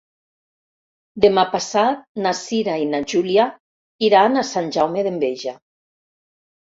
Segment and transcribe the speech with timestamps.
[1.25, 3.45] Demà passat na Cira i na Júlia
[4.09, 5.55] iran a Sant Jaume d'Enveja.